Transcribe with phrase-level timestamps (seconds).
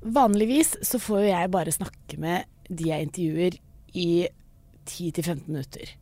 [0.00, 3.56] Vanligvis så får jo jeg bare snakke med de jeg intervjuer
[3.98, 4.10] i
[4.88, 5.96] 10-15 minutter.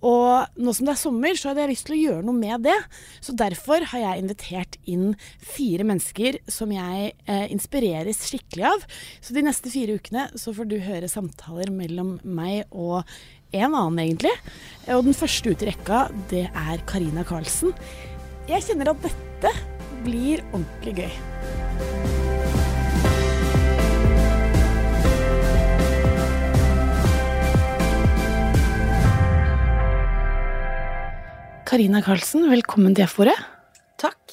[0.00, 2.64] Og nå som det er sommer, så hadde jeg lyst til å gjøre noe med
[2.64, 2.76] det.
[3.20, 5.10] Så derfor har jeg invitert inn
[5.44, 8.86] fire mennesker som jeg eh, inspireres skikkelig av.
[9.20, 13.02] Så de neste fire ukene så får du høre samtaler mellom meg og
[13.50, 14.32] en annen, egentlig.
[14.94, 17.74] Og den første ut i rekka, det er Karina Karlsen.
[18.48, 19.54] Jeg kjenner at dette
[20.06, 22.29] blir ordentlig gøy.
[31.70, 33.36] Karina Karlsen, velkommen til F-ordet.
[34.02, 34.32] Takk.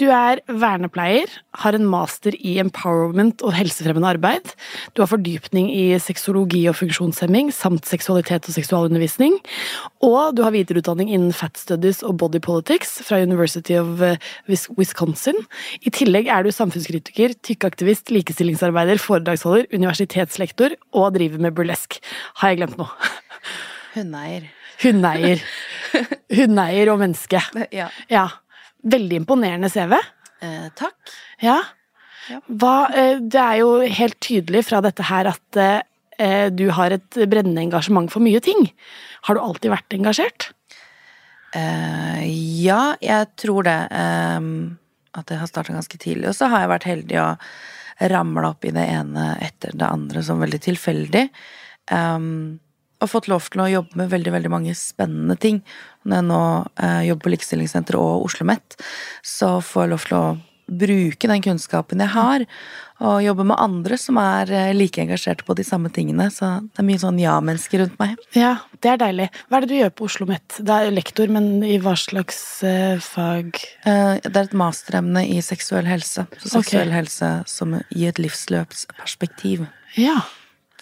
[0.00, 1.28] Du er vernepleier,
[1.60, 4.54] har en master i empowerment og helsefremmende arbeid.
[4.96, 9.36] Du har fordypning i sexologi og funksjonshemming samt seksualitet og seksualundervisning.
[10.00, 14.16] Og du har videreutdanning innen fat studies og body politics fra University of eh,
[14.48, 15.44] Wisconsin.
[15.84, 22.00] I tillegg er du samfunnskritiker, tykkeaktivist, likestillingsarbeider, foredragsholder, universitetslektor og driver med burlesk.
[22.40, 23.12] Har jeg glemt noe?
[23.92, 24.48] Hundeeier.
[24.82, 25.42] Hundeeier.
[26.32, 27.42] Hundeeier og menneske.
[27.72, 27.88] Ja.
[28.12, 28.26] Ja.
[28.82, 29.94] Veldig imponerende CV.
[30.42, 31.12] Eh, takk.
[31.42, 31.60] Ja.
[32.30, 32.38] Ja.
[32.46, 37.18] Hva, eh, det er jo helt tydelig fra dette her at eh, du har et
[37.30, 38.68] brennende engasjement for mye ting.
[39.26, 40.50] Har du alltid vært engasjert?
[41.54, 42.22] Eh,
[42.62, 43.78] ja, jeg tror det.
[43.92, 44.52] ehm,
[45.12, 46.30] at det har starta ganske tidlig.
[46.30, 50.22] Og så har jeg vært heldig og ramla opp i det ene etter det andre
[50.24, 51.26] som veldig tilfeldig.
[51.92, 52.60] Ehm,
[53.02, 55.62] og fått lov til å jobbe med veldig veldig mange spennende ting.
[56.06, 56.44] Når jeg nå
[56.82, 58.80] eh, jobber på Likestillingssenteret og Oslo OsloMet,
[59.22, 60.24] så får jeg lov til å
[60.72, 62.44] bruke den kunnskapen jeg har,
[63.02, 66.28] og jobbe med andre som er eh, like engasjerte på de samme tingene.
[66.30, 68.14] Så det er mye sånn ja-mennesker rundt meg.
[68.38, 69.28] Ja, det er deilig.
[69.50, 70.58] Hva er det du gjør på Oslo OsloMet?
[70.62, 73.58] Det er lektor, men i hva slags eh, fag?
[73.84, 76.28] Eh, Det er et masteremne i seksuell helse.
[76.38, 79.66] Så seksuell seksuell helse som i et livsløpsperspektiv.
[79.98, 80.20] Ja.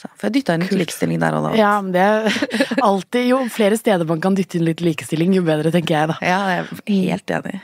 [0.09, 1.55] Får jeg dytta inn litt likestilling der og da.
[1.59, 2.39] ja, men det er
[2.91, 6.16] alltid Jo flere steder man kan dytte inn litt likestilling, jo bedre, tenker jeg da.
[6.25, 7.61] Ja, jeg er helt enig.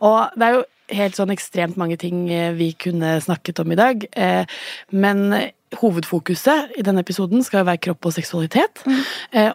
[0.00, 0.64] Og det er jo
[0.94, 4.04] helt sånn ekstremt mange ting eh, vi kunne snakket om i dag.
[4.16, 4.44] eh,
[4.92, 5.26] Men
[5.74, 8.82] hovedfokuset i denne episoden skal jo være kropp og seksualitet.
[8.86, 9.00] Mm.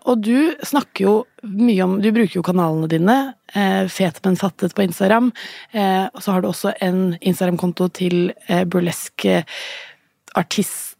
[0.09, 0.34] Og du
[0.67, 1.13] snakker jo
[1.47, 3.16] mye om Du bruker jo kanalene dine.
[3.56, 5.31] eh, Fet, men fattet på Instagram.
[5.72, 8.66] eh, Og så har du også en Instagram-konto til eh,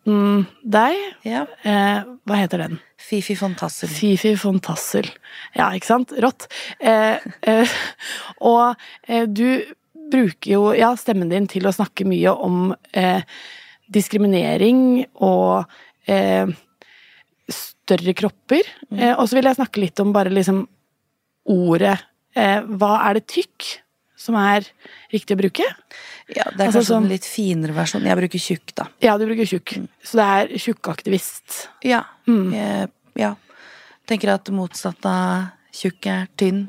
[0.10, 0.96] burlesk-artisten deg.
[1.24, 1.46] Ja.
[1.64, 2.80] Eh, Hva heter den?
[2.98, 3.90] Fifi von Tassel.
[3.90, 5.08] Fifi von Tassel.
[5.56, 6.12] Ja, ikke sant?
[6.12, 6.48] Rått.
[6.80, 7.68] Eh, eh,
[8.42, 8.76] og
[9.08, 9.64] eh, du
[10.12, 13.22] bruker jo ja, stemmen din til å snakke mye om eh,
[13.90, 15.66] diskriminering og
[16.08, 16.50] eh,
[17.50, 18.66] større kropper.
[18.92, 20.66] Eh, og så vil jeg snakke litt om bare liksom
[21.50, 21.98] ordet
[22.36, 23.70] eh, Hva er det tykk
[24.20, 24.68] som er
[25.14, 25.66] riktig å bruke?
[26.30, 28.04] Ja, det er Altså kanskje sånn- en litt finere versjon.
[28.06, 28.88] Jeg bruker tjukk, da.
[29.02, 29.88] Ja, du bruker tjukk.
[30.04, 31.68] Så det er tjukkaktivist.
[31.84, 32.04] Ja.
[32.28, 32.52] Mm.
[32.54, 33.36] Jeg, ja.
[34.08, 36.68] Tenker at det motsatte av tjukk er tynn.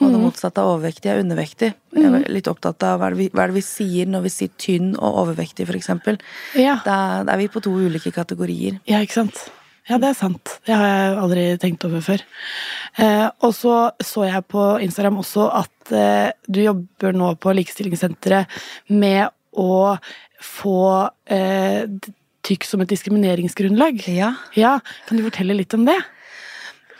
[0.00, 1.74] Og det motsatte av overvektig er undervektig.
[1.92, 4.30] Jeg er litt opptatt av hva er, vi, hva er det vi sier når vi
[4.32, 6.16] sier tynn og overvektig, eksempel.
[6.56, 6.78] Ja.
[6.86, 8.80] Da, da er vi på to ulike kategorier.
[8.88, 9.50] Ja, ikke sant.
[9.88, 10.56] Ja, det er sant.
[10.66, 12.22] Det har jeg aldri tenkt over før.
[13.00, 18.60] Eh, og så så jeg på Instagram også at eh, du jobber nå på Likestillingssenteret
[18.92, 19.96] med å
[20.40, 20.82] få
[21.30, 21.88] eh,
[22.46, 24.02] tykk som et diskrimineringsgrunnlag.
[24.08, 24.34] Ja.
[24.56, 25.98] Ja, kan du fortelle litt om det?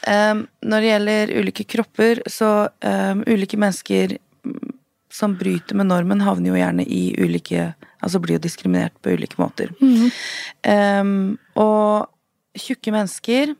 [0.00, 4.70] Um, når det gjelder ulike kropper, så um, ulike mennesker mm,
[5.12, 9.36] som bryter med normen, havner jo gjerne i ulike Altså blir jo diskriminert på ulike
[9.36, 9.74] måter.
[9.76, 12.08] Um, og
[12.58, 13.54] tjukke mennesker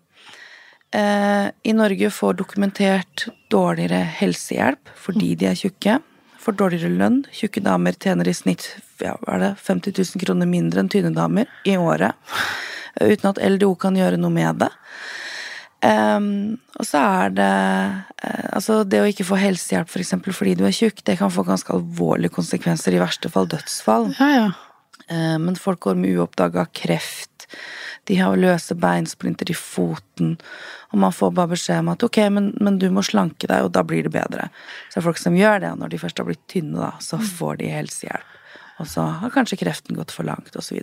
[0.95, 5.99] eh, i Norge får dokumentert dårligere helsehjelp fordi de er tjukke.
[6.41, 7.23] Får dårligere lønn.
[7.37, 8.67] Tjukke damer tjener i snitt
[9.01, 12.17] ja, det, 50 000 kroner mindre enn tynne damer i året.
[12.97, 14.71] eh, Uten at LDO kan gjøre noe med det.
[15.81, 17.53] Um, og så er det
[18.21, 21.33] uh, Altså, det å ikke få helsehjelp for eksempel fordi du er tjukk, det kan
[21.33, 24.11] få ganske alvorlige konsekvenser, i verste fall dødsfall.
[24.19, 24.51] Ja, ja.
[25.09, 27.49] Uh, men folk går med uoppdaga kreft.
[28.11, 30.33] De har løse beinsplinter i foten.
[30.91, 33.71] Og man får bare beskjed om at ok, men, men du må slanke deg, og
[33.77, 34.49] da blir det bedre.
[34.89, 37.21] Så det er folk som gjør det, når de først har blitt tynne, da, så
[37.23, 38.37] får de helsehjelp.
[38.81, 40.81] Og så har kanskje kreften gått for langt, osv.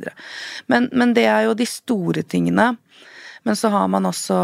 [0.72, 2.76] Men, men det er jo de store tingene.
[3.44, 4.40] Men så har man også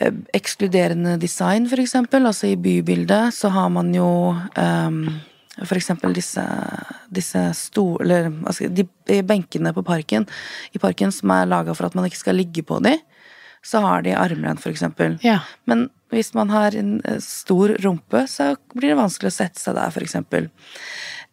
[0.00, 2.26] eh, ekskluderende design, for eksempel.
[2.28, 4.10] Altså i bybildet så har man jo
[4.58, 5.04] ehm,
[5.66, 6.44] for eksempel disse,
[7.14, 8.86] disse stoler eller, altså de
[9.26, 10.26] benkene på parken,
[10.72, 12.96] i parken som er laga for at man ikke skal ligge på de.
[13.64, 15.16] Så har de armlen, for eksempel.
[15.24, 15.40] Ja.
[15.66, 19.76] Men hvis man har en eh, stor rumpe, så blir det vanskelig å sette seg
[19.76, 20.46] der, for eksempel.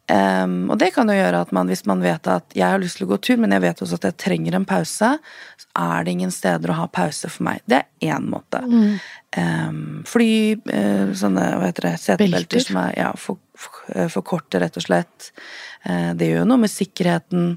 [0.06, 3.00] Um, og det kan jo gjøre at man, hvis man vet at jeg har lyst
[3.00, 5.08] til å gå tur, men jeg vet også at jeg trenger en pause,
[5.58, 7.64] så er det ingen steder å ha pause for meg.
[7.66, 8.62] Det er én måte.
[8.62, 9.00] Mm.
[9.36, 10.30] Um, fly,
[10.70, 14.86] uh, sånne hva heter det, setebelter som er ja, for, for, for, korte, rett og
[14.86, 15.32] slett.
[15.88, 17.50] Uh, det gjør jo noe med sikkerheten.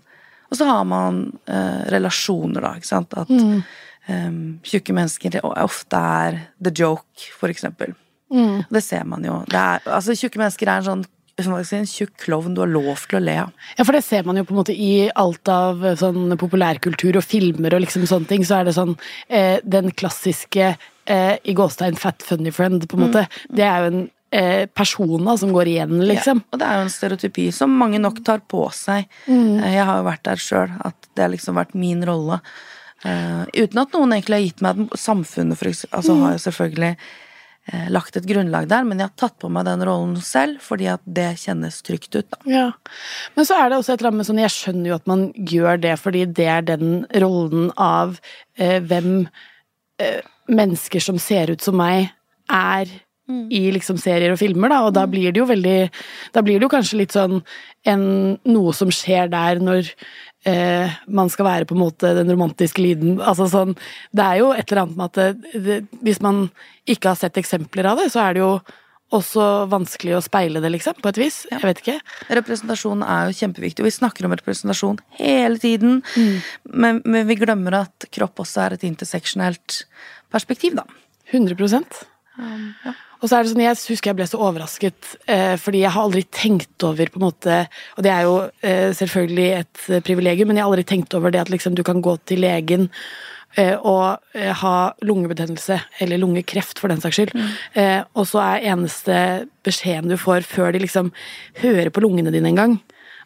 [0.48, 3.12] Og så har man uh, relasjoner, da, ikke sant.
[3.12, 3.60] At mm.
[4.08, 7.92] um, tjukke mennesker ofte er the joke, for eksempel.
[8.32, 8.64] Mm.
[8.72, 9.42] Det ser man jo.
[9.52, 11.06] Er, altså, tjukke mennesker er en sånn
[11.38, 13.54] en tjukk klovn du har lov til å le av.
[13.78, 17.20] Ja, for det ser man jo på en måte i alt av eh, sånn populærkultur
[17.20, 18.46] og filmer og liksom sånne ting.
[18.46, 18.96] Så er det sånn
[19.28, 23.26] eh, Den klassiske eh, i gåstein fat funny friend, på en måte.
[23.26, 23.56] Mm.
[23.56, 24.00] Det er jo en
[24.30, 26.42] eh, persona som går igjen, liksom.
[26.42, 29.08] Ja, og det er jo en stereotypi som mange nok tar på seg.
[29.28, 29.60] Mm.
[29.62, 32.42] Eh, jeg har jo vært der sjøl, at det har liksom vært min rolle.
[32.98, 34.88] Uh, uten at noen egentlig har gitt meg den.
[34.98, 36.22] Samfunnet, for eksempel, altså, mm.
[36.24, 37.12] har jo selvfølgelig eh,
[37.92, 41.02] lagt et grunnlag der, men jeg har tatt på meg den rollen selv fordi at
[41.04, 42.28] det kjennes trygt ut.
[42.32, 42.38] Da.
[42.48, 42.66] Ja.
[43.36, 45.26] Men så er det også et eller annet med sånn Jeg skjønner jo at man
[45.36, 48.16] gjør det fordi det er den rollen av
[48.56, 49.12] eh, hvem
[50.00, 52.08] eh, mennesker som ser ut som meg,
[52.48, 52.88] er
[53.28, 53.48] mm.
[53.52, 55.12] i liksom serier og filmer, da, og da mm.
[55.12, 55.78] blir det jo veldig
[56.34, 57.42] Da blir det jo kanskje litt sånn
[57.88, 58.06] en,
[58.48, 59.92] noe som skjer der når
[60.48, 63.20] eh, man skal være på en måte den romantiske lyden.
[63.20, 63.76] Altså sånn
[64.10, 66.46] Det er jo et eller annet med at det, det, hvis man
[66.88, 68.52] ikke har sett eksempler av det, så er det jo
[69.14, 71.40] også vanskelig å speile det, liksom, på et vis.
[71.48, 71.56] Ja.
[71.62, 71.96] Jeg vet ikke.
[72.40, 76.02] Representasjon er jo kjempeviktig, og vi snakker om representasjon hele tiden.
[76.12, 76.36] Mm.
[76.68, 79.82] Men, men, vi glemmer at kropp også er et interseksjonelt
[80.32, 80.84] perspektiv, da.
[81.32, 81.56] 100
[82.36, 82.94] um, ja.
[83.18, 86.06] Og så er det sånn, Jeg husker jeg ble så overrasket, eh, fordi jeg har
[86.06, 90.48] aldri tenkt over på en måte, Og det er jo eh, selvfølgelig et eh, privilegium,
[90.48, 92.88] men jeg har aldri tenkt over det at liksom, du kan gå til legen
[93.56, 97.50] eh, og eh, ha lungebetennelse, eller lungekreft for den saks skyld, mm.
[97.74, 101.12] Eh, og så er eneste beskjeden du får før de liksom
[101.62, 102.78] hører på lungene dine en gang,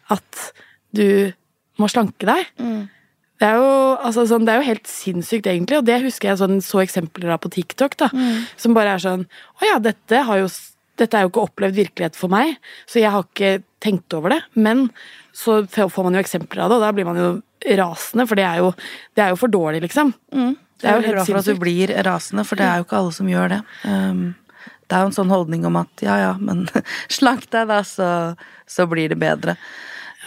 [0.09, 0.53] at
[0.93, 1.33] du
[1.77, 2.49] må slanke deg.
[2.61, 2.89] Mm.
[3.43, 6.39] Det er, jo, altså, sånn, det er jo helt sinnssykt, egentlig, og det husker jeg
[6.39, 7.97] sånn, så eksempler av på TikTok.
[7.99, 8.45] da, mm.
[8.61, 9.25] Som bare er sånn
[9.59, 10.47] Å ja, dette, jo,
[11.01, 12.55] dette er jo ikke opplevd virkelighet for meg,
[12.87, 14.39] så jeg har ikke tenkt over det.
[14.55, 14.85] Men
[15.35, 17.29] så får man jo eksempler av det, og da blir man jo
[17.83, 18.71] rasende, for det er jo,
[19.17, 20.15] det er jo for dårlig, liksom.
[20.31, 20.55] Mm.
[20.79, 21.33] Det er jo helt sinnssykt.
[21.33, 23.61] for at du blir rasende, for det er jo ikke alle som gjør det.
[23.83, 24.25] Um,
[24.87, 26.67] det er jo en sånn holdning om at ja ja, men
[27.17, 28.07] slank deg, da, så,
[28.69, 29.57] så blir det bedre.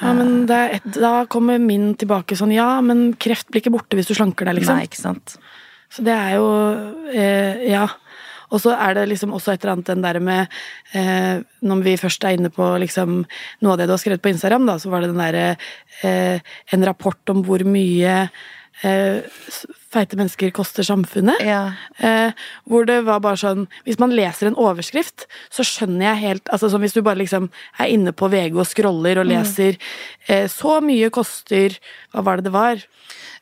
[0.00, 4.10] Ja, men et, Da kommer min tilbake sånn Ja, men kreft blir ikke borte hvis
[4.10, 4.76] du slanker deg, liksom.
[4.76, 5.37] Nei, ikke sant.
[5.93, 6.50] Så det er jo
[7.12, 7.87] eh, Ja.
[8.54, 10.58] Og så er det liksom også et eller annet den der med
[10.94, 14.31] eh, Når vi først er inne på liksom noe av det du har skrevet på
[14.31, 15.48] Instagram, da, så var det den derre
[16.06, 16.38] eh,
[16.70, 18.28] En rapport om hvor mye
[18.82, 21.40] feite mennesker koster samfunnet.
[21.44, 21.73] Ja.
[21.99, 22.32] Eh,
[22.69, 26.70] hvor det var bare sånn Hvis man leser en overskrift, så skjønner jeg helt altså
[26.73, 27.49] sånn Hvis du bare liksom
[27.81, 29.32] er inne på VG og scroller og mm.
[29.32, 29.87] leser mm.
[30.28, 31.78] eh, Så mye koster
[32.12, 32.84] Hva var det det var?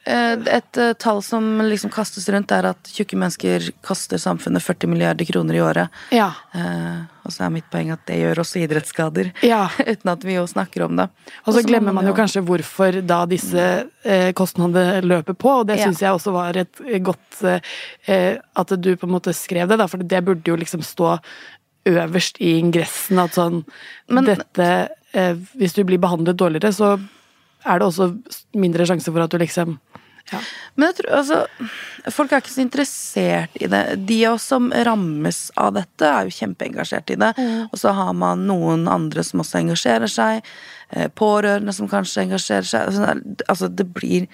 [0.05, 4.91] Eh, et uh, tall som liksom kastes rundt, er at tjukke mennesker koster samfunnet 40
[4.93, 6.03] milliarder kroner i året.
[6.13, 6.29] Ja.
[6.53, 9.31] Uh, og så er mitt poeng at det gjør også idrettsskader.
[9.47, 9.65] Ja.
[9.93, 11.09] uten at vi jo snakker om det.
[11.45, 13.65] Og så glemmer man jo kanskje hvorfor da disse
[14.05, 15.91] eh, kostnadene løper på, og det ja.
[15.91, 20.23] jeg også var et godt At du på en måte skrev det, da, for det
[20.25, 21.17] burde jo liksom stå
[21.89, 23.63] øverst i ingressen at sånn
[24.09, 24.69] Men, Dette
[25.59, 26.95] Hvis du blir behandlet dårligere, så
[27.65, 28.11] er det også
[28.61, 29.77] mindre sjanse for at du liksom
[30.33, 30.41] ja.
[30.75, 31.41] Men jeg tror altså
[32.13, 33.83] Folk er ikke så interessert i det.
[34.09, 37.31] De av oss som rammes av dette, er jo kjempeengasjert i det.
[37.39, 37.71] Mm.
[37.71, 40.45] Og så har man noen andre som også engasjerer seg.
[40.91, 42.91] Eh, pårørende som kanskje engasjerer seg.
[42.91, 44.27] Altså, altså det blir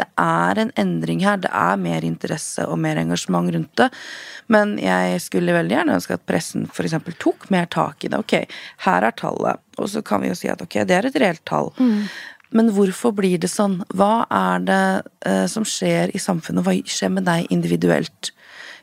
[0.00, 1.36] Det er en endring her.
[1.36, 3.90] Det er mer interesse og mer engasjement rundt det.
[4.48, 6.96] Men jeg skulle veldig gjerne ønske at pressen f.eks.
[7.20, 8.18] tok mer tak i det.
[8.24, 8.48] Ok,
[8.88, 9.60] her er tallet.
[9.76, 11.74] Og så kan vi jo si at ok, det er et reelt tall.
[11.76, 12.08] Mm.
[12.54, 13.82] Men hvorfor blir det sånn?
[13.92, 14.84] Hva er det
[15.28, 16.64] eh, som skjer i samfunnet?
[16.64, 18.32] Hva skjer med deg individuelt?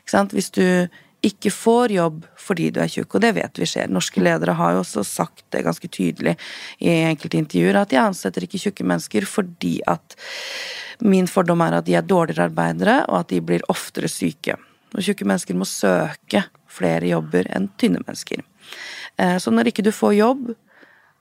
[0.06, 0.86] Hvis du
[1.26, 3.90] ikke får jobb fordi du er tjukk, og det vet vi skjer.
[3.90, 6.36] Norske ledere har jo også sagt det ganske tydelig
[6.78, 10.14] i enkelte intervjuer, at de ansetter ikke tjukke mennesker fordi at
[11.02, 14.54] min fordom er at de er dårligere arbeidere, og at de blir oftere syke.
[14.94, 18.44] Og tjukke mennesker må søke flere jobber enn tynne mennesker.
[19.18, 20.46] Eh, så når ikke du får jobb,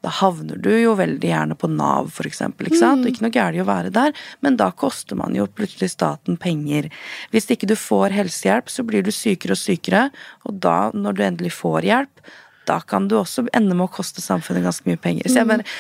[0.05, 2.69] da havner du jo veldig gjerne på Nav, for eksempel.
[2.69, 3.01] Ikke sant?
[3.01, 3.09] Mm.
[3.09, 6.91] Ikke noe i å være der, men da koster man jo plutselig staten penger.
[7.33, 10.09] Hvis ikke du får helsehjelp, så blir du sykere og sykere,
[10.45, 12.27] og da, når du endelig får hjelp,
[12.65, 15.29] da kan du også ende med å koste samfunnet ganske mye penger.
[15.29, 15.51] Så jeg mm.
[15.53, 15.74] mener,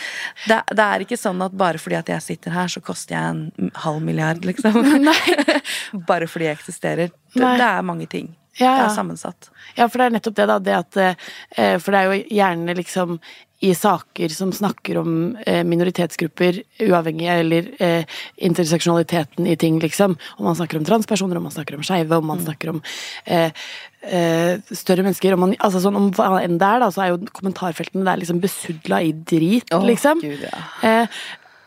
[0.45, 3.35] det, det, er ikke sånn at bare fordi at jeg sitter her, så koster jeg
[3.35, 4.81] en halv milliard, liksom.
[5.09, 5.17] Nei.
[6.09, 7.13] bare fordi jeg eksisterer.
[7.33, 8.33] Det, det, er mange ting.
[8.55, 9.49] Ja, Det er sammensatt.
[9.75, 10.59] Ja, for det er nettopp det, da.
[10.63, 13.17] Det at, eh, for det er jo gjerne liksom
[13.65, 18.17] i saker som snakker om eh, minoritetsgrupper, uavhengig eller eh,
[18.47, 20.17] interseksjonaliteten i ting, liksom.
[20.37, 22.81] Om man snakker om transpersoner, om man snakker om skeive, om man snakker om
[23.25, 23.63] eh,
[24.05, 27.13] eh, større mennesker, om, man, altså sånn, om hva enn det er, da, så er
[27.13, 30.21] jo kommentarfeltene der liksom besudla i drit, oh, liksom.
[30.21, 30.61] Gud, ja.
[30.85, 31.19] Eh,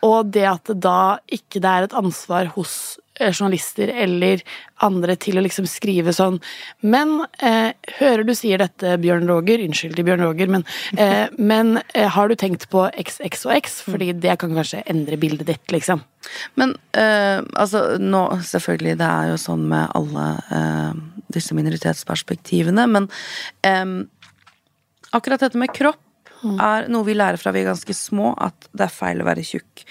[0.07, 2.73] og det at det da ikke det er et ansvar hos
[3.19, 4.43] journalister eller
[4.85, 6.39] andre til å liksom skrive sånn
[6.81, 10.65] Men eh, hører du sier dette, Bjørn Roger, unnskyld til Bjørn Roger, men,
[10.97, 13.79] eh, men eh, har du tenkt på XX og X?
[13.87, 16.03] Fordi det kan kanskje endre bildet ditt, liksom.
[16.59, 20.91] Men eh, altså, nå Selvfølgelig, det er jo sånn med alle eh,
[21.33, 23.09] disse minoritetsperspektivene, men
[23.67, 23.85] eh,
[25.15, 26.01] akkurat dette med kropp
[26.43, 29.45] er noe vi lærer fra vi er ganske små, at det er feil å være
[29.45, 29.83] tjukk.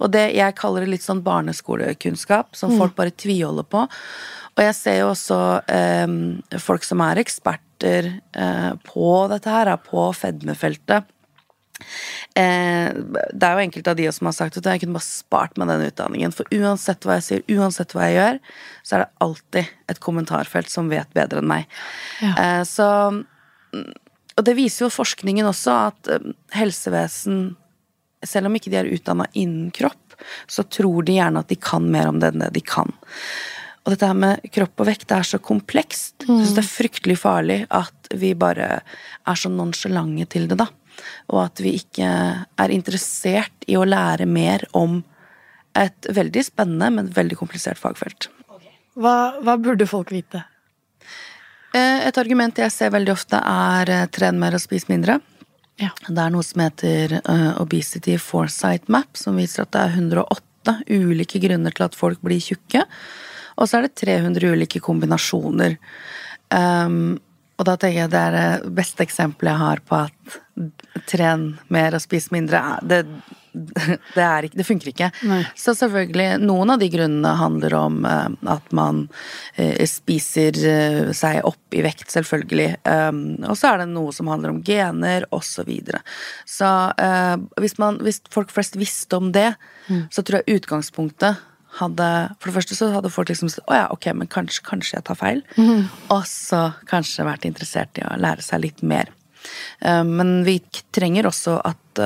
[0.00, 3.86] Og det jeg kaller det litt sånn barneskolekunnskap, som folk bare tviholder på.
[4.56, 6.06] Og jeg ser jo også eh,
[6.62, 11.12] folk som er eksperter eh, på dette her, er på fedmefeltet.
[12.36, 12.88] Eh,
[13.32, 15.70] det er jo enkelte av de som har sagt at jeg kunne bare spart meg
[15.70, 16.34] den utdanningen.
[16.36, 18.40] For uansett hva jeg sier, uansett hva jeg gjør,
[18.82, 21.78] så er det alltid et kommentarfelt som vet bedre enn meg.
[22.24, 22.32] Ja.
[22.32, 23.88] Eh, så mm,
[24.36, 27.54] Og det viser jo forskningen også, at eh, helsevesen
[28.26, 30.16] Selv om ikke de er utdanna innen kropp,
[30.50, 32.88] så tror de gjerne at de kan mer om det enn det de kan.
[33.84, 36.24] Og dette her med kropp og vekt det er så komplekst.
[36.24, 40.66] Jeg synes det er fryktelig farlig at vi bare er så nonsjalante til det, da.
[41.30, 45.02] Og at vi ikke er interessert i å lære mer om
[45.76, 48.30] et veldig spennende, men veldig komplisert fagfelt.
[48.96, 50.42] Hva, hva burde folk vite?
[51.76, 55.18] Eh, Et argument jeg ser veldig ofte, er eh, tren mer og spis mindre.
[55.80, 55.90] Ja.
[56.06, 60.78] Det er noe som heter eh, Obesity Foresight Map, som viser at det er 108
[60.88, 62.84] ulike grunner til at folk blir tjukke.
[63.56, 65.76] Og så er det 300 ulike kombinasjoner.
[66.52, 67.16] Um,
[67.56, 71.96] og da tenker jeg det er det beste eksempelet jeg har på at tren mer
[71.96, 73.00] og spis mindre det,
[74.16, 75.10] det, er det funker ikke.
[75.28, 75.40] Nei.
[75.58, 79.06] Så selvfølgelig, noen av de grunnene handler om eh, at man
[79.54, 82.68] eh, spiser eh, seg opp i vekt, selvfølgelig.
[82.86, 85.54] Um, og så er det noe som handler om gener, osv.
[85.56, 86.02] Så, videre.
[86.44, 86.68] så
[87.56, 89.54] hvis, man, hvis folk flest visste om det,
[90.12, 91.40] så tror jeg utgangspunktet
[91.78, 94.98] hadde For det første så hadde folk liksom sagt å ja, ok, men kanskje, kanskje
[94.98, 95.40] jeg tar feil.
[96.12, 99.08] Og så kanskje vært interessert i å lære seg litt mer.
[99.80, 100.58] Men vi
[100.96, 102.04] trenger også at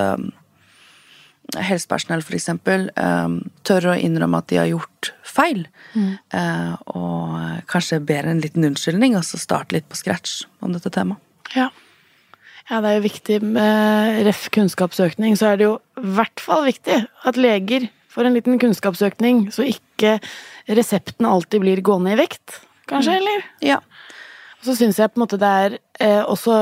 [1.59, 5.64] helsepersonell for eksempel um, tør å innrømme at de har gjort feil.
[5.97, 10.92] Eh, og kanskje ber en liten unnskyldning, og så starte litt på scratch om dette
[10.95, 11.23] temaet.
[11.57, 11.69] Ja.
[12.69, 16.66] ja, det er jo viktig med ref kunnskapsøkning, så er det jo i hvert fall
[16.69, 20.19] viktig at leger får en liten kunnskapsøkning, så ikke
[20.71, 23.47] resepten alltid blir gående i vekt, kanskje, eller?
[23.62, 23.78] Ja.
[24.61, 26.57] Og så syns jeg på en måte det er eh, også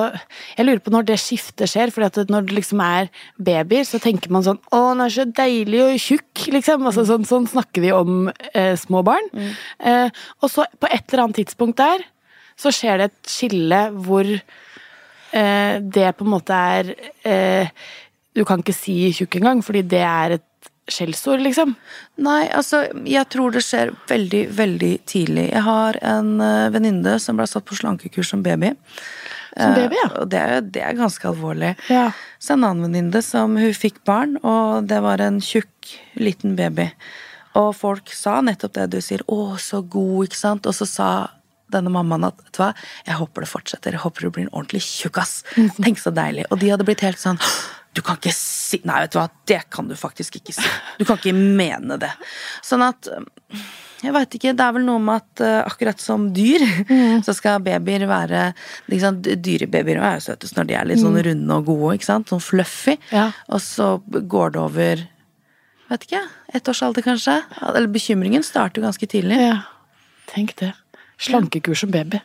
[0.56, 3.10] Jeg lurer på når det skiftet skjer, for når det liksom er
[3.42, 6.86] babyer, så tenker man sånn Å, han er så deilig og tjukk, liksom.
[6.86, 9.26] Altså, sånn, sånn snakker vi om eh, små barn.
[9.34, 12.06] Eh, og så på et eller annet tidspunkt der
[12.58, 16.94] så skjer det et skille hvor eh, det på en måte er
[17.26, 17.70] eh,
[18.34, 20.47] Du kan ikke si tjukk engang, fordi det er et
[20.92, 21.74] skjellsord, liksom.
[22.24, 25.48] Nei, altså, jeg tror det skjer veldig, veldig tidlig.
[25.52, 28.72] Jeg har en uh, venninne som ble satt på slankekurs som baby.
[29.58, 30.08] Som baby, ja.
[30.10, 31.72] Eh, og det, er- det er ganske alvorlig.
[31.92, 32.10] Ja.
[32.38, 36.90] Så en annen venninne som hun fikk barn, og det var en tjukk, liten baby.
[37.58, 40.66] Og folk sa nettopp det du sier, 'å, så god', ikke sant?
[40.68, 41.08] Og så sa
[41.72, 42.70] denne mammaen at vet du hva,
[43.04, 45.42] jeg håper det fortsetter, jeg håper du blir en ordentlig tjukkas.
[45.82, 46.46] Tenk så deilig.
[46.50, 47.36] Og de hadde blitt helt sånn
[47.98, 50.70] du kan ikke si Nei, vet du hva, det kan du faktisk ikke si.
[51.00, 52.12] Du kan ikke mene det.
[52.62, 53.08] Sånn at
[53.98, 56.62] jeg veit ikke, det er vel noe med at uh, akkurat som dyr,
[57.26, 58.44] så skal babyer være
[58.92, 62.30] liksom, Dyrebabyer er jo søtest når de er litt sånn runde og gode, ikke sant?
[62.30, 62.94] Sånn fluffy.
[63.10, 63.30] Ja.
[63.50, 65.06] Og så går det over
[65.88, 66.20] Vet ikke,
[66.52, 67.38] ett års alder kanskje.
[67.64, 69.40] Eller bekymringen starter jo ganske tidlig.
[69.40, 69.62] ja.
[70.28, 70.74] Tenk det.
[71.16, 72.20] Slankekurs som baby.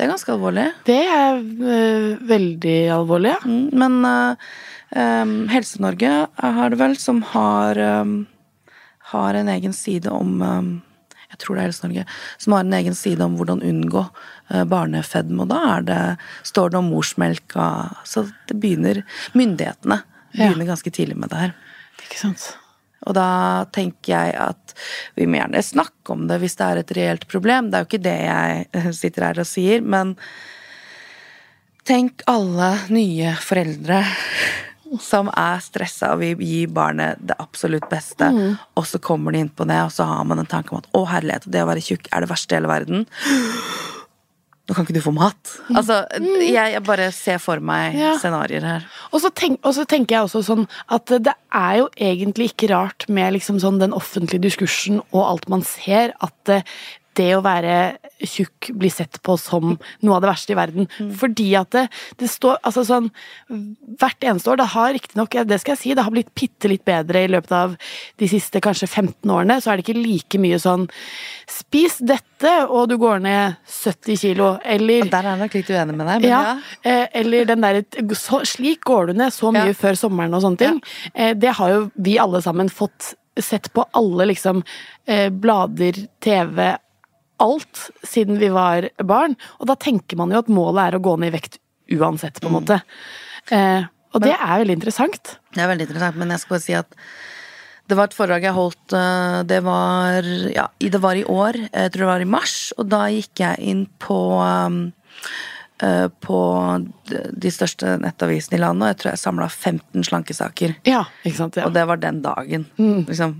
[0.00, 0.62] Det er ganske alvorlig.
[0.88, 3.40] Det er uh, veldig alvorlig, ja.
[3.44, 4.52] Mm, Men uh,
[4.96, 8.14] um, Helse-Norge har det vel, som har, um,
[9.12, 10.70] har en egen side om um,
[11.28, 12.06] Jeg tror det er Helse-Norge
[12.40, 15.44] som har en egen side om hvordan unngå uh, barnefedme.
[15.44, 16.00] Og da er det,
[16.48, 17.68] står det om morsmelka.
[18.08, 19.04] Så det begynner
[19.36, 20.00] Myndighetene
[20.32, 20.48] Ja.
[20.48, 21.54] begynner ganske tidlig med det her.
[22.06, 22.54] Ikke sant.
[23.08, 24.74] Og da tenker jeg at
[25.16, 27.70] vi må gjerne snakke om det hvis det er et reelt problem.
[27.70, 30.16] Det er jo ikke det jeg eh, sitter her og sier, men
[31.88, 34.02] tenk alle nye foreldre
[35.00, 38.26] som er stressa og vil gi barnet det absolutt beste,
[38.74, 40.88] og så kommer de inn på det, og så har man en tanke om at
[40.96, 43.06] å herlighet, det å være tjukk er det verste i hele verden.
[44.70, 45.50] Nå kan ikke du få mat.
[45.74, 45.96] Altså,
[46.38, 48.12] jeg, jeg bare ser for meg Ja.
[48.22, 48.84] scenarioer her.
[49.10, 49.58] Og så, tenk,
[49.90, 53.90] tenker jeg også sånn at det er jo egentlig ikke rart med liksom sånn den
[53.96, 56.54] offentlige diskursen og alt man ser, at
[57.18, 59.72] det, å være tjukk blir sett på som
[60.04, 60.88] noe av det verste i verden.
[61.18, 61.84] Fordi at det,
[62.20, 63.08] det står altså sånn
[64.00, 66.84] Hvert eneste år, det har riktignok, det skal jeg si, det har blitt bitte litt
[66.86, 67.74] bedre i løpet av
[68.20, 70.86] de siste kanskje 15 årene, så er det ikke like mye sånn
[71.50, 75.70] Spis dette, og du går ned 70 kilo, eller Og der er jeg nok litt
[75.74, 76.58] uenig med deg, men ja, ja.
[76.86, 77.80] eh, eller den der,
[78.46, 79.76] slik går du ned så mye Ja.
[79.76, 80.78] før sommeren og sånne ting.
[81.14, 81.32] Ja.
[81.34, 84.62] det har jo vi alle sammen fått sett på alle liksom
[85.06, 86.76] eh, blader, TV,
[87.42, 89.36] alt siden vi var barn.
[89.58, 92.50] Og da tenker man jo at målet er å gå ned i vekt uansett, på
[92.50, 92.80] en måte.
[93.50, 95.36] Eh, og det er veldig interessant.
[95.54, 96.96] Det er veldig interessant, men jeg skal bare si at
[97.90, 101.92] det var et foredrag jeg holdt eh, Det var, ja, det var i år, jeg
[101.94, 105.40] tror det var i mars, og da gikk jeg inn på um, eh,
[106.20, 106.38] på
[107.10, 110.74] de største nettavisene i landet, og jeg tror jeg samla 15 slankesaker.
[110.88, 111.56] Ja, ikke sant.
[111.56, 111.68] Ja.
[111.68, 112.66] Og det var den dagen.
[112.76, 113.34] Liksom,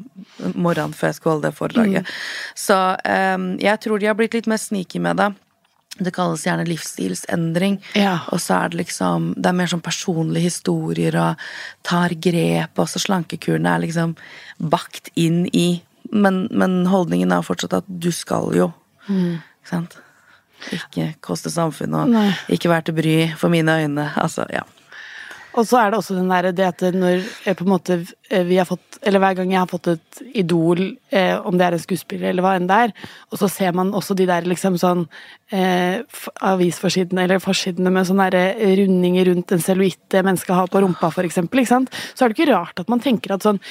[0.54, 2.16] morgenen før jeg skulle holde det foredraget.
[2.58, 2.78] Så
[3.36, 5.30] um, jeg tror de har blitt litt mer sneaky med det.
[6.00, 7.80] Det kalles gjerne livsstilsendring.
[7.98, 8.20] Ja.
[8.32, 11.48] Og så er det liksom Det er mer sånn personlige historier og
[11.86, 14.16] tar grep, og så slankekurene er liksom
[14.58, 18.72] bakt inn i Men, men holdningen er jo fortsatt at du skal jo.
[19.06, 19.92] Ikke sant?
[20.76, 22.28] Ikke koste samfunnet, og Nei.
[22.56, 24.10] ikke være til bry for mine øyne.
[24.20, 24.66] Altså, ja.
[25.58, 27.24] Og så er det også den der, det at når
[27.58, 27.96] på en måte
[28.30, 31.66] eh, vi har fått Eller hver gang jeg har fått et idol, eh, om det
[31.66, 32.90] er en skuespiller eller hva enn det er,
[33.32, 35.06] og så ser man også de der liksom sånn
[35.56, 36.02] eh,
[36.44, 40.82] avisforsidene eller forsidene med sånne der eh, rundinger rundt en cellulitt det mennesket har på
[40.84, 41.96] rumpa, for eksempel, ikke sant?
[42.12, 43.62] Så er det ikke rart at man tenker at sånn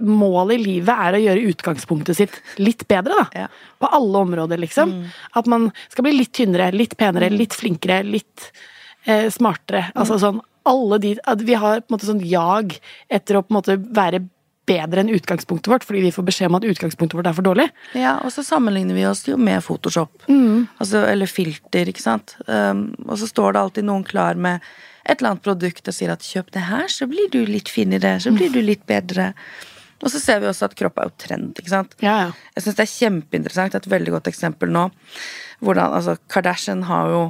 [0.00, 3.42] Målet i livet er å gjøre utgangspunktet sitt litt bedre, da.
[3.44, 3.48] Ja.
[3.82, 4.94] På alle områder, liksom.
[5.36, 8.50] At man skal bli litt tynnere, litt penere, litt flinkere, litt
[9.04, 9.90] eh, smartere.
[9.94, 12.72] Altså sånn alle de At vi har på en måte sånn jag
[13.06, 14.24] etter å på en måte være
[14.66, 17.68] bedre enn utgangspunktet vårt, fordi vi får beskjed om at utgangspunktet vårt er for dårlig.
[17.94, 20.26] Ja, og så sammenligner vi oss jo med Photoshop.
[20.82, 22.34] Altså, eller filter, ikke sant.
[22.50, 24.64] Um, og så står det alltid noen klar med
[25.06, 28.16] et eller annet produkt og sier at kjøp det her, så blir du litt finere,
[28.22, 29.30] så blir du litt bedre.
[30.02, 31.96] Og så ser vi også at kropp er jo trend, ikke sant.
[32.04, 32.28] Ja, ja.
[32.56, 34.88] Jeg syns det er kjempeinteressant, et veldig godt eksempel nå.
[35.64, 37.24] Hvordan, altså, Kardashian har jo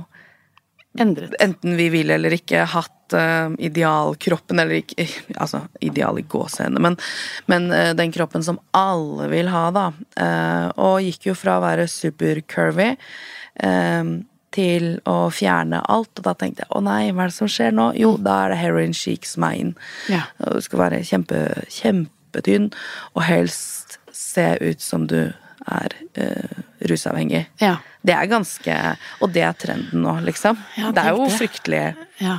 [0.98, 1.34] Endret.
[1.44, 5.04] enten vi vil eller ikke, hatt uh, idealkroppen, eller ikke
[5.42, 6.96] Altså ideal i gåsehendene, men,
[7.52, 9.90] men uh, den kroppen som alle vil ha, da.
[10.16, 12.94] Uh, og gikk jo fra å være super-curvy
[14.56, 16.10] til å fjerne alt.
[16.18, 17.90] Og da tenkte jeg å nei, hva er det som skjer nå?
[17.96, 19.72] Jo, da er det heroin chic som er inn.
[20.12, 20.26] Ja.
[20.40, 21.40] Du skal være kjempe,
[21.72, 22.72] kjempe, kjempetynn,
[23.14, 25.32] og helst se ut som du
[25.66, 27.46] er uh, rusavhengig.
[27.60, 27.76] Ja.
[28.06, 30.56] Det er ganske Og det er trenden nå, liksom.
[30.76, 31.38] Ja, det er jo det.
[31.38, 32.38] fryktelig ja.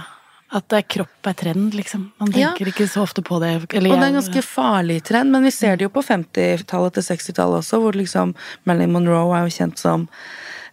[0.49, 2.11] At er kropp er trend, liksom.
[2.21, 2.53] Man Ja.
[2.53, 3.73] tenker ikke så ofte på det.
[3.75, 6.93] Eller Og det er en ganske farlig trend, men vi ser det jo på 50-tallet
[6.93, 8.33] til 60-tallet også, hvor liksom
[8.65, 10.07] Marilyn Monroe er jo kjent som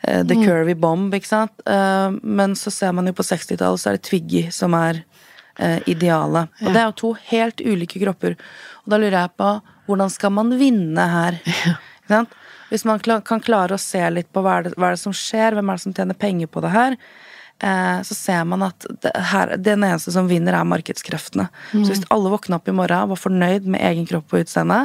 [0.06, 1.50] uh, the curvy bomb, ikke sant.
[1.66, 5.02] Uh, men så ser man jo på 60-tallet, så er det Twiggy som er
[5.86, 6.50] idealet.
[6.64, 8.34] Og det er jo to helt ulike kropper.
[8.84, 9.50] Og da lurer jeg på
[9.86, 11.40] hvordan skal man vinne her?
[12.04, 12.18] Ja.
[12.18, 12.32] sant?
[12.68, 15.14] Hvis man kan klare å se litt på hva er, det, hva er det som
[15.14, 16.96] skjer, hvem er det som tjener penger på det her,
[17.64, 21.46] eh, så ser man at det, her, den eneste som vinner, er markedskreftene.
[21.72, 24.82] Så hvis alle våkna opp i morgen og var fornøyd med egen kropp og utseende,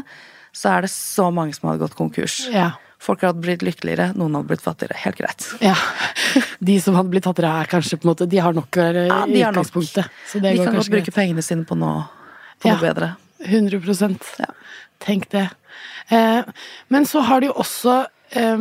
[0.56, 2.44] så er det så mange som hadde gått konkurs.
[2.54, 2.72] Ja.
[3.00, 4.98] Folk hadde blitt lykkeligere, noen hadde blitt fattigere.
[5.06, 5.46] Helt greit.
[5.64, 5.76] ja.
[6.60, 9.22] De som hadde blitt fattigere, er kanskje på en måte De har nok eh, Ja,
[9.26, 10.10] utgangspunktet.
[10.28, 12.04] Så det De går kan godt bruke bruke pengene sine på noe,
[12.60, 12.76] på Ja.
[12.76, 13.14] noe bedre.
[13.40, 14.50] 100 Ja.
[15.00, 15.46] Tenk det.
[16.12, 16.44] Eh,
[16.90, 18.02] men så har de jo også
[18.36, 18.58] eh,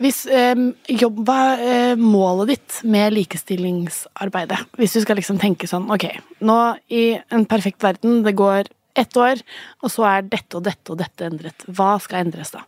[0.00, 0.54] hvis, eh,
[0.88, 4.62] jobb, Hva er eh, målet ditt med likestillingsarbeidet?
[4.80, 6.06] Hvis du skal liksom tenke sånn Ok,
[6.40, 6.56] nå
[6.88, 9.38] i en perfekt verden, det går ett år,
[9.84, 11.62] og så er dette og dette og dette endret.
[11.68, 12.64] Hva skal endres da?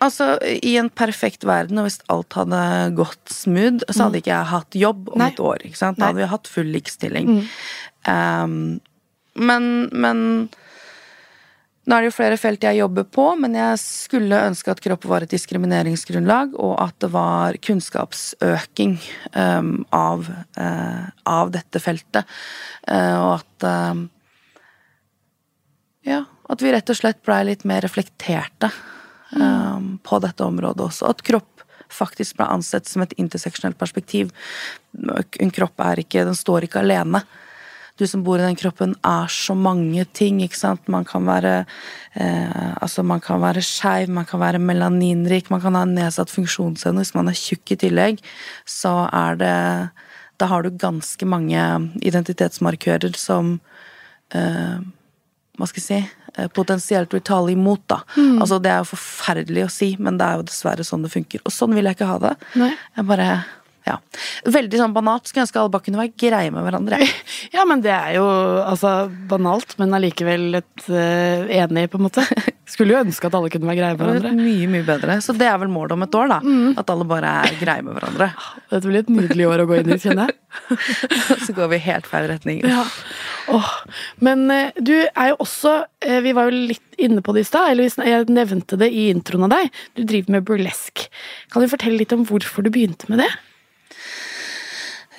[0.00, 2.60] Altså, I en perfekt verden, og hvis alt hadde
[2.96, 5.28] gått smooth, så hadde ikke jeg hatt jobb om Nei.
[5.34, 5.66] et år.
[5.68, 6.06] Da Nei.
[6.06, 7.28] hadde vi hatt full likestilling.
[8.08, 8.54] Um,
[9.36, 10.22] men, men
[11.88, 15.04] Nå er det jo flere felt jeg jobber på, men jeg skulle ønske at kropp
[15.10, 18.94] var et diskrimineringsgrunnlag, og at det var kunnskapsøking
[19.34, 20.28] um, av,
[20.60, 22.28] uh, av dette feltet.
[22.86, 24.04] Uh, og at uh,
[26.08, 28.70] Ja, at vi rett og slett blei litt mer reflekterte
[29.36, 31.10] um, på dette området også.
[31.10, 34.30] At kropp faktisk ble ansett som et interseksjonelt perspektiv.
[34.94, 37.24] En kropp er ikke Den står ikke alene.
[38.00, 40.88] du som bor i den kroppen, er så mange ting, ikke sant.
[40.88, 41.66] Man kan være
[42.14, 47.02] eh, altså man kan være skeiv, man kan være melaninrik, man kan ha nedsatt funksjonsevne.
[47.02, 48.22] Hvis man er tjukk i tillegg,
[48.64, 49.90] så er det
[50.40, 51.60] Da har du ganske mange
[52.00, 53.60] identitetsmarkører som
[54.32, 54.80] eh,
[55.60, 58.00] hva skal jeg si, eh, potensielt vil tale imot, da.
[58.16, 61.44] Altså, det er jo forferdelig å si, men det er jo dessverre sånn det funker.
[61.44, 62.36] Og sånn vil jeg ikke ha det.
[62.60, 62.74] Nei.
[62.98, 63.30] Jeg bare
[63.88, 63.96] ja.
[64.44, 65.28] Veldig sånn banalt.
[65.28, 67.00] Skulle ønske alle bare kunne være greie med hverandre.
[67.54, 68.26] Ja, men det er jo
[68.62, 72.22] altså banalt, men allikevel et uh, enig, på en måte.
[72.70, 74.44] Skulle jo ønske at alle kunne være greie med Det er hverandre.
[74.46, 75.16] mye, mye bedre.
[75.24, 76.38] Så det er vel målet om et år, da.
[76.78, 78.28] At alle bare er greie med hverandre.
[78.70, 80.78] Dette blir et nydelig år å gå inn i, kjenner jeg.
[81.46, 82.62] Så går vi helt feil retning.
[82.66, 82.84] Ja.
[83.50, 83.72] Åh.
[84.22, 85.72] Men eh, du er jo også
[86.06, 89.08] eh, Vi var jo litt inne på det i stad, eller jeg nevnte det i
[89.10, 89.70] introen av deg.
[89.98, 91.06] Du driver med burlesk.
[91.50, 93.30] Kan du fortelle litt om hvorfor du begynte med det?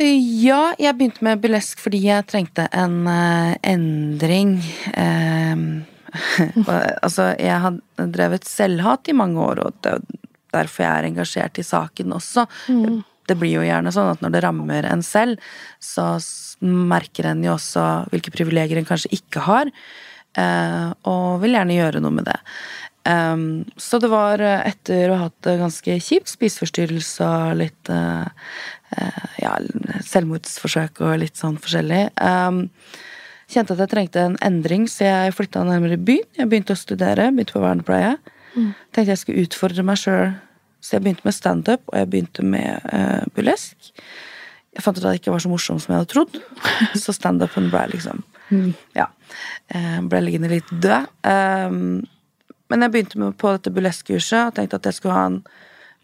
[0.01, 4.55] Ja, jeg begynte med burlesk fordi jeg trengte en eh, endring.
[4.97, 5.99] Og,
[7.05, 7.79] altså, jeg har
[8.15, 10.03] drevet selvhat i mange år, og det er
[10.51, 12.45] derfor jeg er engasjert i saken også.
[13.29, 15.39] Det blir jo gjerne sånn at når det rammer en selv,
[15.79, 16.13] så
[16.61, 19.71] merker en jo også hvilke privilegier en kanskje ikke har,
[20.37, 22.39] eh, og vil gjerne gjøre noe med det.
[23.01, 27.89] Um, så det var eh, etter å ha hatt det ganske kjipt, spiseforstyrrelse og litt
[27.89, 28.27] uh,
[28.93, 29.55] uh, ja,
[30.05, 32.03] selvmordsforsøk og litt sånn forskjellig.
[32.21, 32.67] Um,
[33.51, 36.27] kjente at jeg trengte en endring, så jeg flytta nærmere byen.
[36.39, 38.15] Jeg begynte å studere, begynte på vernepleie.
[38.91, 40.33] Tenkte jeg skulle utfordre meg sjøl,
[40.83, 43.91] så jeg begynte med standup, og jeg begynte med uh, burlesk.
[44.71, 46.37] Jeg fant ut at det ikke var så morsomt som jeg hadde trodd,
[47.03, 48.23] så standupen ble liksom
[48.95, 49.05] Ja.
[49.71, 51.05] eh, ble liggende litt død.
[51.23, 52.01] Um,
[52.71, 55.37] men jeg begynte med, på dette burleskkurset og tenkte at jeg skulle ha en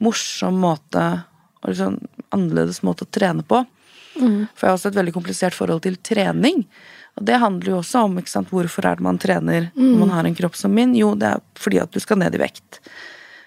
[0.04, 1.04] morsom måte
[1.64, 1.98] og liksom
[2.36, 3.64] annerledes måte å trene på.
[4.18, 6.64] For jeg har også et veldig komplisert forhold til trening.
[7.18, 10.28] Og det handler jo også om sant, hvorfor er det man trener når man har
[10.28, 10.94] en kropp som min.
[10.98, 12.80] Jo, det er fordi at du skal ned i vekt.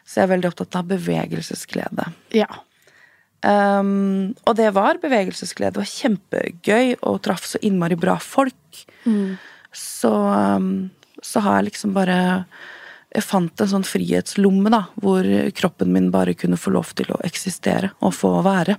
[0.05, 2.09] Så jeg er veldig opptatt av bevegelsesglede.
[2.35, 2.49] Ja.
[3.41, 5.77] Um, og det var bevegelsesglede.
[5.77, 8.83] Det var kjempegøy og traff så innmari bra folk.
[9.73, 10.91] Så, um,
[11.23, 12.19] så har jeg liksom bare
[13.11, 15.27] Jeg fant en sånn frihetslomme, da, hvor
[15.59, 18.77] kroppen min bare kunne få lov til å eksistere og få være.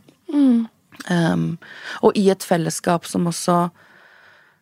[1.12, 1.58] Um,
[2.00, 3.58] og i et fellesskap som også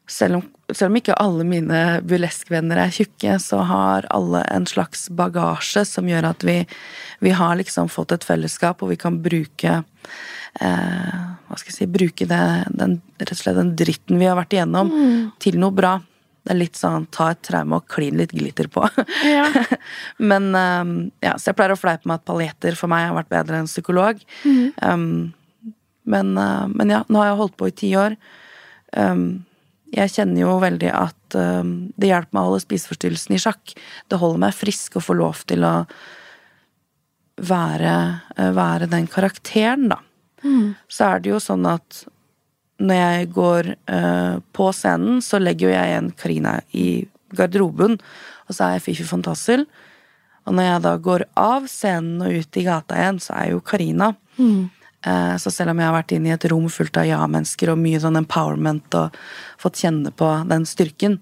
[0.10, 5.08] selv om, selv om ikke alle mine burleskvenner er tjukke, så har alle en slags
[5.14, 6.58] bagasje som gjør at vi,
[7.24, 11.18] vi har liksom fått et fellesskap, og vi kan bruke eh,
[11.50, 12.44] Hva skal jeg si Bruke det,
[12.74, 14.94] den, rett og slett den dritten vi har vært igjennom,
[15.42, 15.98] til noe bra.
[16.46, 18.88] Det er litt sånn ta et traume og klin litt glitter på.
[19.28, 19.46] Ja.
[20.32, 23.34] Men um, ja, Så jeg pleier å fleipe med at paljetter for meg har vært
[23.34, 24.22] bedre enn psykolog.
[24.82, 25.36] Um,
[26.10, 28.16] men, uh, men ja, nå har jeg holdt på i ti år.
[28.98, 29.44] Um,
[29.96, 33.74] jeg kjenner jo veldig at um, det hjelper meg å holde spiseforstyrrelsen i sjakk.
[34.10, 35.74] Det holder meg frisk å få lov til å
[37.50, 37.96] være,
[38.38, 40.02] uh, være den karakteren, da.
[40.88, 42.04] Så er det jo sånn at
[42.80, 46.88] når jeg går uh, på scenen, så legger jo jeg igjen Karina i
[47.36, 47.98] garderoben,
[48.48, 49.66] og så er jeg Fifi Fantassel.
[50.48, 53.64] Og når jeg da går av scenen og ut i gata igjen, så er jo
[53.66, 54.14] Karina.
[54.40, 57.80] Eh, Så selv om jeg har vært inne i et rom fullt av ja-mennesker og
[57.80, 59.16] mye sånn empowerment og
[59.62, 61.16] fått kjenne på den styrken,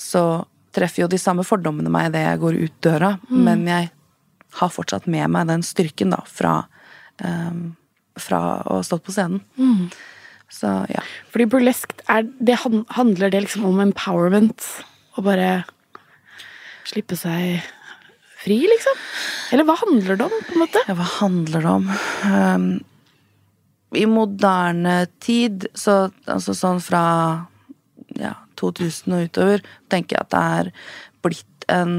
[0.00, 3.90] så treffer jo de samme fordommene meg idet jeg går ut døra, men jeg
[4.56, 6.54] har fortsatt med meg den styrken da fra,
[7.20, 7.74] um,
[8.16, 9.44] fra å ha stått på scenen.
[10.52, 11.04] Så ja.
[11.32, 14.64] Fordi burlesk, er, det handler det liksom om empowerment?
[15.16, 15.62] Å bare
[16.88, 17.60] slippe seg
[18.42, 19.00] fri, liksom?
[19.54, 20.82] Eller hva handler det om, på en måte?
[20.88, 21.88] Ja, hva handler det om?
[22.26, 22.68] Um,
[23.98, 27.04] I moderne tid, så altså sånn fra
[28.18, 30.70] ja, 2000 og utover, tenker jeg at det er
[31.22, 31.96] blitt en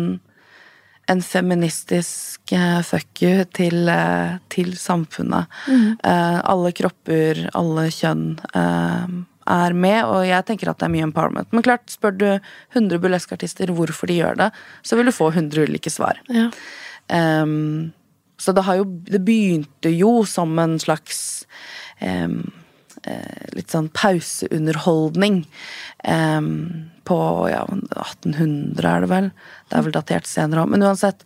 [1.12, 5.51] en feministisk eh, fuck you til, eh, til samfunnet.
[5.99, 9.17] Eh, alle kropper, alle kjønn eh,
[9.53, 11.51] er med, og jeg tenker at det er mye empowerment.
[11.51, 14.49] Men klart, spør du 100 burleskartister hvorfor de gjør det,
[14.82, 16.21] så vil du få 100 ulike svar.
[16.32, 16.47] Ja.
[17.12, 17.91] Ehm,
[18.43, 21.45] så det har jo Det begynte jo som en slags
[22.03, 22.27] eh,
[23.56, 25.45] litt sånn pauseunderholdning.
[26.03, 27.17] ehm, på
[27.51, 29.32] ja, 1800 er det vel.
[29.69, 30.69] Det er vel datert senere òg.
[30.71, 31.23] Men uansett.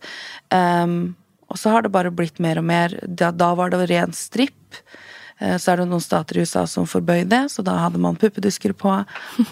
[0.50, 1.14] ehm,
[1.48, 2.94] og så har det bare blitt mer og mer.
[3.06, 4.74] Da, da var det ren stripp.
[5.40, 8.16] Eh, Så er det noen stater i USA som forbøy det, så da hadde man
[8.16, 8.90] puppedusker på.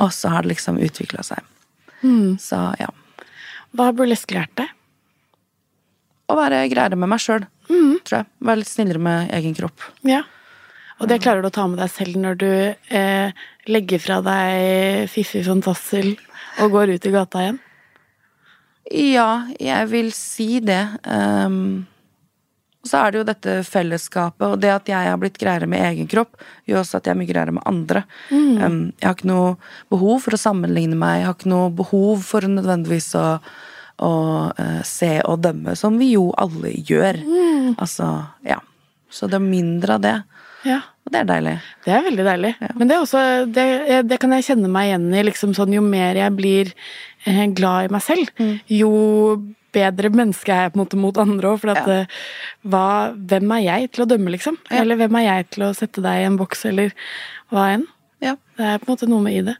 [0.00, 1.38] Og så har det liksom utvikla seg.
[2.38, 2.90] Så ja.
[3.74, 4.68] Hva har burlesk lært deg?
[6.28, 8.28] Å være greiere med meg sjøl, tror jeg.
[8.48, 9.84] Være litt snillere med egen kropp.
[10.06, 10.22] Ja.
[10.96, 15.10] Og det klarer du å ta med deg selv når du eh, legger fra deg
[15.12, 16.14] Fifi Fantassel
[16.62, 17.58] og går ut i gata igjen?
[18.94, 20.82] Ja, jeg vil si det.
[21.02, 21.84] Um,
[22.86, 25.82] og så er det jo dette fellesskapet, og det at jeg har blitt greiere med
[25.88, 26.38] egen kropp,
[26.70, 28.04] gjør også at jeg er mye greiere med andre.
[28.30, 29.56] Um, jeg har ikke noe
[29.92, 33.26] behov for å sammenligne meg, jeg har ikke noe behov for nødvendigvis å,
[34.02, 34.12] å
[34.52, 37.20] uh, se og dømme, som vi jo alle gjør.
[37.80, 38.10] Altså,
[38.44, 38.58] ja.
[39.10, 40.16] Så det er mindre av det.
[40.66, 40.80] Ja.
[41.06, 41.52] Og det er deilig.
[41.86, 42.54] Det er veldig deilig.
[42.74, 43.20] Men det, er også,
[43.54, 43.66] det,
[44.10, 45.22] det kan jeg kjenne meg igjen i.
[45.28, 46.72] Liksom sånn, jo mer jeg blir
[47.24, 48.32] eh, glad i meg selv,
[48.66, 48.90] jo
[49.76, 51.60] bedre menneske er jeg på en måte mot andre òg.
[51.62, 52.00] For at, Ja.
[52.02, 52.06] eh,
[52.66, 54.58] hva, hvem er jeg til å dømme, liksom?
[54.70, 54.80] Ja.
[54.82, 56.92] Eller hvem er jeg til å sette deg i en boks, eller
[57.54, 57.86] hva enn?
[58.24, 58.34] Ja.
[58.58, 59.56] Det er på en måte noe med i det.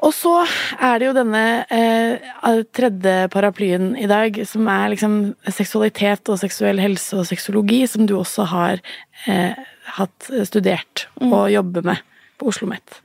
[0.00, 0.32] Og så
[0.80, 2.30] er det jo denne eh,
[2.72, 5.16] tredje paraplyen i dag, som er liksom
[5.52, 8.80] seksualitet og seksuell helse og sexologi, som du også har
[9.28, 9.58] eh,
[9.98, 12.06] hatt studert og jobber med
[12.40, 13.00] på Oslo OsloMet.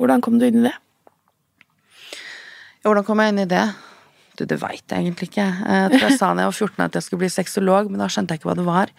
[0.00, 0.74] Hvordan kom du inn i det?
[2.82, 3.64] Hvordan kom jeg inn i det?
[4.34, 5.46] Du, det veit jeg egentlig ikke.
[5.46, 8.10] Jeg tror jeg sa da jeg var 14 at jeg skulle bli sexolog, men da
[8.10, 8.90] skjønte jeg ikke hva det var.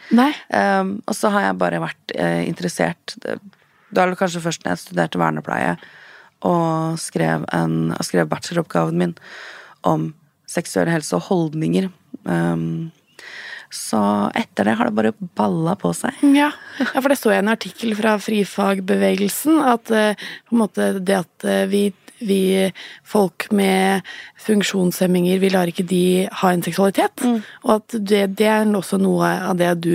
[0.48, 3.36] Um, og så har jeg bare vært eh, interessert Det
[4.00, 5.76] var kanskje først når jeg studerte vernepleie
[6.45, 9.15] og skrev, en, skrev bacheloroppgaven min
[9.86, 10.12] om
[10.49, 11.89] seksuell helse og holdninger.
[12.23, 12.91] Um,
[13.73, 13.99] så
[14.38, 16.21] etter det har det bare balla på seg.
[16.36, 16.51] Ja.
[16.79, 21.17] ja, for det så jeg en artikkel fra frifagbevegelsen, at uh, på en måte det
[21.23, 21.89] at uh, vi,
[22.21, 22.41] vi
[23.03, 24.05] folk med
[24.45, 26.05] funksjonshemminger, vi lar ikke de
[26.41, 27.25] ha en seksualitet.
[27.65, 29.93] Og at det, det er også noe av det du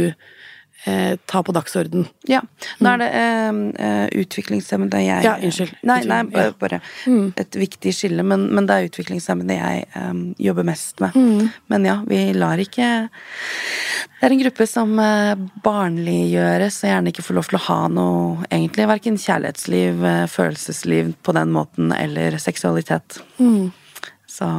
[0.85, 2.07] eh, ta på dagsorden.
[2.29, 2.41] Ja.
[2.81, 5.75] Nå er det eh, eh, utviklingshemmede jeg Ja, unnskyld.
[5.89, 6.81] Nei, nei, bare, bare
[7.41, 10.13] et viktig skille, men, men det er utviklingshemmede jeg eh,
[10.47, 11.17] jobber mest med.
[11.73, 17.27] Men ja, vi lar ikke Det er en gruppe som eh, barnliggjøres og gjerne ikke
[17.27, 22.39] får lov til å ha noe egentlig, verken kjærlighetsliv, eh, følelsesliv på den måten, eller
[22.43, 23.21] seksualitet.
[24.31, 24.51] Så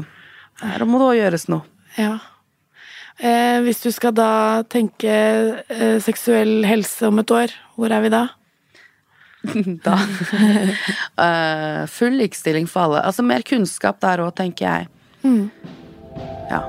[0.61, 1.65] her må det òg gjøres noe.
[1.97, 2.19] Ja.
[3.21, 5.11] Eh, hvis du skal da tenke
[5.69, 8.23] eh, seksuell helse om et år, hvor er vi da?
[9.87, 9.97] da.
[11.17, 13.05] uh, full likestilling for alle.
[13.05, 14.89] Altså mer kunnskap der òg, tenker jeg.
[16.51, 16.61] Ja.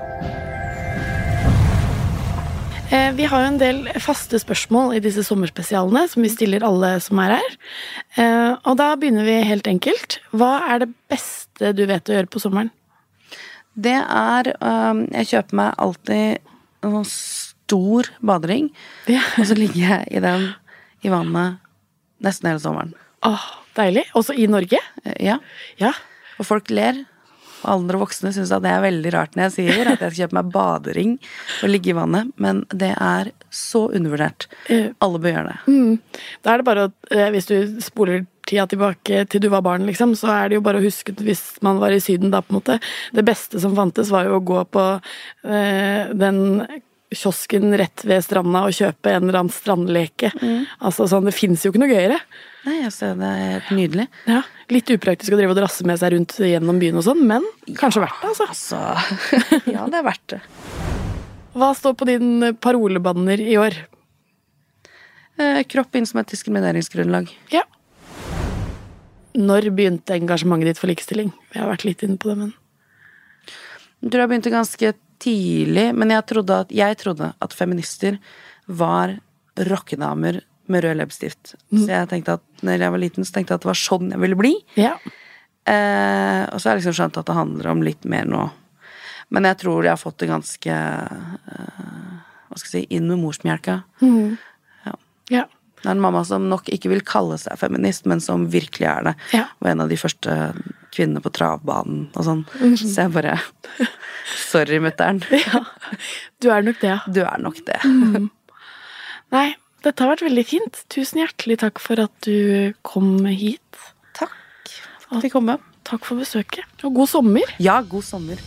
[2.93, 6.99] Eh, vi har jo en del faste spørsmål i disse sommerspesialene som vi stiller alle
[7.01, 7.55] som er her.
[8.21, 10.19] Eh, og da begynner vi helt enkelt.
[10.37, 12.69] Hva er det beste du vet å gjøre på sommeren?
[13.75, 16.39] Det er um, Jeg kjøper meg alltid
[16.83, 18.71] en sånn stor badering,
[19.09, 19.23] Ja.
[19.39, 20.49] og så ligger jeg i den
[21.07, 21.59] i vannet
[22.23, 22.93] nesten hele sommeren.
[23.25, 23.45] Åh,
[23.79, 24.05] deilig.
[24.19, 24.79] Også i Norge?
[25.05, 25.39] Eh, Ja.
[25.81, 25.93] Ja.
[26.39, 27.05] Og folk ler.
[27.63, 30.17] Og andre voksne syns at det er veldig rart når jeg sier at jeg skal
[30.27, 31.13] kjøpe meg badering
[31.63, 34.49] og ligge i vannet, men det er så undervurdert.
[34.69, 34.89] Eh.
[35.01, 36.01] Alle bør gjøre det.
[36.43, 39.89] Da er det bare å, eh, hvis du spoler tida tilbake til du var barn,
[39.89, 42.53] liksom, så er det jo bare å huske hvis man var i Syden da, på
[42.53, 42.79] en måte.
[43.17, 44.87] Det beste som fantes, var jo å gå på
[45.49, 46.43] eh, den
[47.13, 50.31] kiosken rett ved stranda og kjøpe en eller annen strandleke.
[50.81, 52.17] Altså sånn, Det fins jo ikke noe gøyere.
[52.65, 54.07] Nei, altså, det er helt nydelig.
[54.31, 54.41] Ja,
[54.73, 57.45] Litt upraktisk å drive og drasse med seg rundt gjennom byen og sånn, men
[57.77, 58.47] kanskje verdt det, altså.
[58.49, 60.41] Altså Ja, det er verdt det.
[61.53, 63.77] Hva står på din parolebanner i år?
[65.43, 67.29] Eh, kropp inn som et diskrimineringsgrunnlag.
[67.53, 67.67] Ja.
[69.39, 71.33] Når begynte engasjementet ditt for likestilling?
[71.53, 72.53] Vi har vært litt inne på det, men
[74.03, 78.19] Jeg tror jeg begynte ganske tidlig, men jeg trodde at, jeg trodde at feminister
[78.67, 79.15] var
[79.69, 81.55] rockedamer med rød leppestift.
[81.71, 84.11] Så jeg tenkte at når jeg var liten, så tenkte jeg at det var sånn
[84.11, 84.53] jeg ville bli.
[84.81, 84.97] Ja.
[85.63, 88.49] Eh, og så har jeg liksom skjønt at det handler om litt mer nå.
[89.33, 92.17] Men jeg tror jeg har fått det ganske eh,
[92.51, 93.79] Hva skal jeg si inn med morsmjelka.
[94.03, 94.97] Ja.
[95.33, 95.45] ja.
[95.83, 99.09] Det er en mamma som nok ikke vil kalle seg feminist, men som virkelig er
[99.11, 99.15] det.
[99.35, 99.49] Ja.
[99.63, 100.37] Og en av de første
[100.93, 102.45] kvinnene på travbanen og sånn.
[102.79, 103.39] Så jeg bare
[104.39, 105.23] Sorry, mutter'n.
[105.47, 105.65] ja.
[106.43, 107.01] Du er nok det, ja.
[107.11, 107.81] Du er nok det.
[109.35, 109.49] Nei,
[109.83, 110.83] dette har vært veldig fint.
[110.93, 113.61] Tusen hjertelig takk for at du kom hit.
[114.19, 114.35] Takk
[115.03, 115.69] for at jeg fikk.
[115.89, 116.85] Takk for besøket.
[116.87, 117.57] Og god sommer.
[117.59, 118.39] Ja, god sommer.